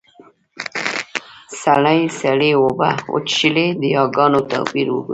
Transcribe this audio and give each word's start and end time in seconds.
سړي 1.61 1.99
سړې 2.21 2.51
اوبۀ 2.61 2.89
وڅښلې. 3.13 3.67
د 3.81 3.83
ياګانو 3.97 4.39
توپير 4.51 4.87
وګورئ! 4.91 5.09